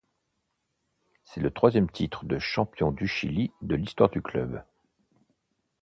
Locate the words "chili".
3.07-3.51